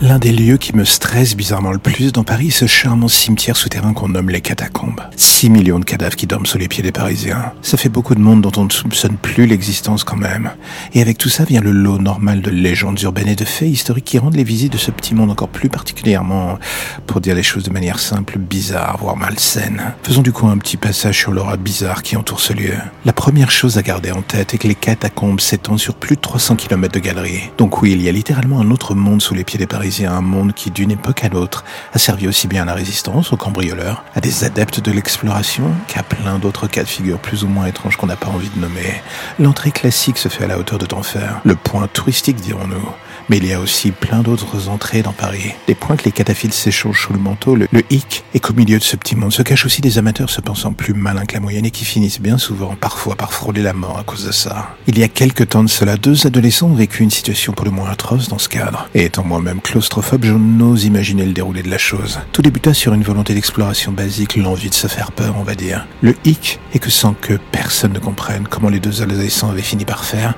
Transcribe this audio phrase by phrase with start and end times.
[0.00, 3.92] L'un des lieux qui me stresse bizarrement le plus dans Paris, ce charmant cimetière souterrain
[3.92, 5.00] qu'on nomme les catacombes.
[5.16, 7.52] 6 millions de cadavres qui dorment sous les pieds des Parisiens.
[7.62, 10.52] Ça fait beaucoup de monde dont on ne soupçonne plus l'existence quand même.
[10.94, 14.04] Et avec tout ça vient le lot normal de légendes urbaines et de faits historiques
[14.04, 16.60] qui rendent les visites de ce petit monde encore plus particulièrement,
[17.08, 19.82] pour dire les choses de manière simple, bizarre, voire malsaine.
[20.04, 22.74] Faisons du coup un petit passage sur l'aura bizarre qui entoure ce lieu.
[23.04, 26.20] La première chose à garder en tête est que les catacombes s'étendent sur plus de
[26.20, 27.50] 300 km de galeries.
[27.58, 30.20] Donc oui, il y a littéralement un autre monde sous les pieds des Parisiens un
[30.20, 34.04] monde qui, d'une époque à l'autre, a servi aussi bien à la résistance, aux cambrioleurs,
[34.14, 37.96] à des adeptes de l'exploration, qu'à plein d'autres cas de figure plus ou moins étranges
[37.96, 39.02] qu'on n'a pas envie de nommer.
[39.38, 42.88] L'entrée classique se fait à la hauteur de d'enfer, le point touristique dirons-nous.
[43.28, 45.52] Mais il y a aussi plein d'autres entrées dans Paris.
[45.66, 48.82] Des points que les cataphiles s'échangent sous le manteau, le, hic, et qu'au milieu de
[48.82, 51.66] ce petit monde se cachent aussi des amateurs se pensant plus malins que la moyenne
[51.66, 54.70] et qui finissent bien souvent, parfois, par frôler la mort à cause de ça.
[54.86, 57.70] Il y a quelques temps de cela, deux adolescents ont vécu une situation pour le
[57.70, 58.88] moins atroce dans ce cadre.
[58.94, 62.20] Et étant moi-même je n'ose imaginer le déroulé de la chose.
[62.32, 65.86] Tout débuta sur une volonté d'exploration basique, l'envie de se faire peur, on va dire.
[66.02, 69.84] Le hic est que sans que personne ne comprenne comment les deux adolescents avaient fini
[69.84, 70.34] par faire,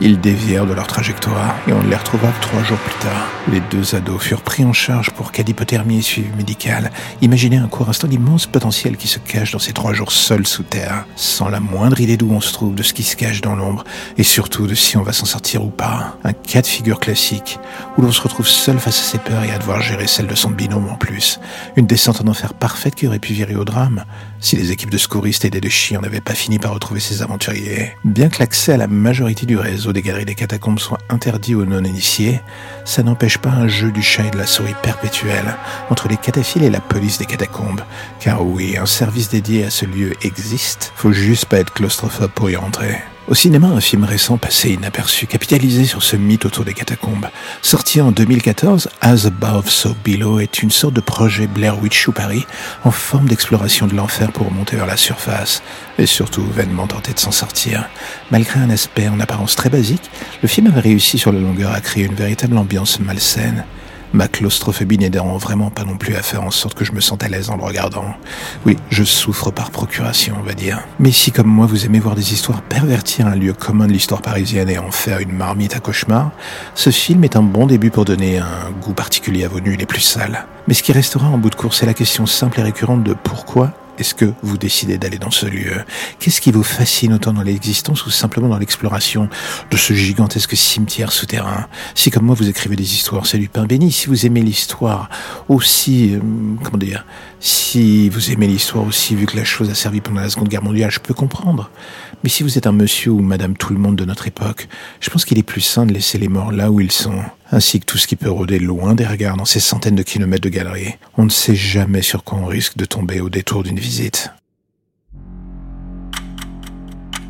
[0.00, 3.28] ils dévièrent de leur trajectoire et on les retrouva trois jours plus tard.
[3.50, 6.90] Les deux ados furent pris en charge pour cas d'hypothermie et suivi médical.
[7.20, 10.62] Imaginez un court instant l'immense potentiel qui se cache dans ces trois jours seuls sous
[10.62, 13.54] terre, sans la moindre idée d'où on se trouve, de ce qui se cache dans
[13.54, 13.84] l'ombre,
[14.16, 16.16] et surtout de si on va s'en sortir ou pas.
[16.24, 17.58] Un cas de figure classique,
[17.96, 20.34] où l'on se retrouve seul face à ses peurs et à devoir gérer celle de
[20.34, 21.40] son binôme en plus.
[21.76, 24.04] Une descente en enfer parfaite qui aurait pu virer au drame,
[24.44, 27.22] si les équipes de secouristes et des de chiens n'avaient pas fini par retrouver ces
[27.22, 27.92] aventuriers.
[28.04, 31.64] Bien que l'accès à la majorité du réseau des galeries des catacombes soit interdit aux
[31.64, 32.40] non-initiés,
[32.84, 35.44] ça n'empêche pas un jeu du chat et de la souris perpétuel
[35.88, 37.80] entre les cataphiles et la police des catacombes.
[38.20, 42.50] Car oui, un service dédié à ce lieu existe, faut juste pas être claustrophobe pour
[42.50, 42.96] y rentrer.
[43.26, 47.28] Au cinéma, un film récent passé inaperçu, capitalisé sur ce mythe autour des catacombes.
[47.62, 52.12] Sorti en 2014, As Above, So Below est une sorte de projet Blair Witch ou
[52.12, 52.44] Paris
[52.84, 55.62] en forme d'exploration de l'enfer pour monter vers la surface
[55.98, 57.88] et surtout vainement tenter de s'en sortir.
[58.30, 60.10] Malgré un aspect en apparence très basique,
[60.42, 63.64] le film avait réussi sur la longueur à créer une véritable ambiance malsaine.
[64.14, 67.24] Ma claustrophobie n'aidant vraiment pas non plus à faire en sorte que je me sente
[67.24, 68.14] à l'aise en le regardant.
[68.64, 70.78] Oui, je souffre par procuration, on va dire.
[71.00, 74.22] Mais si comme moi vous aimez voir des histoires pervertir un lieu commun de l'histoire
[74.22, 76.30] parisienne et en faire une marmite à cauchemar,
[76.76, 79.84] ce film est un bon début pour donner un goût particulier à vos nuits les
[79.84, 80.46] plus sales.
[80.68, 83.14] Mais ce qui restera en bout de course, c'est la question simple et récurrente de
[83.14, 85.84] pourquoi est-ce que vous décidez d'aller dans ce lieu?
[86.18, 89.28] Qu'est-ce qui vous fascine autant dans l'existence ou simplement dans l'exploration
[89.70, 91.66] de ce gigantesque cimetière souterrain?
[91.94, 93.92] Si comme moi vous écrivez des histoires, c'est du pain béni.
[93.92, 95.08] Si vous aimez l'histoire
[95.48, 96.20] aussi, euh,
[96.62, 97.04] comment dire,
[97.40, 100.64] si vous aimez l'histoire aussi, vu que la chose a servi pendant la Seconde Guerre
[100.64, 101.70] mondiale, je peux comprendre.
[102.22, 104.68] Mais si vous êtes un monsieur ou madame tout le monde de notre époque,
[105.00, 107.80] je pense qu'il est plus sain de laisser les morts là où ils sont ainsi
[107.80, 110.48] que tout ce qui peut rôder loin des regards dans ces centaines de kilomètres de
[110.48, 110.94] galeries.
[111.16, 114.30] On ne sait jamais sur quoi on risque de tomber au détour d'une visite.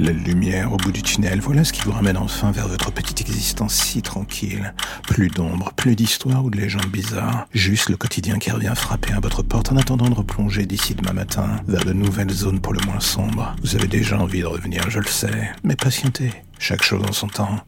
[0.00, 3.20] La lumière au bout du tunnel, voilà ce qui vous ramène enfin vers votre petite
[3.20, 4.72] existence si tranquille.
[5.02, 7.46] Plus d'ombre, plus d'histoire ou de légendes bizarres.
[7.52, 11.12] Juste le quotidien qui revient frapper à votre porte en attendant de replonger d'ici demain
[11.12, 13.54] matin vers de nouvelles zones pour le moins sombres.
[13.62, 16.32] Vous avez déjà envie de revenir, je le sais, mais patientez.
[16.58, 17.60] Chaque chose en son temps.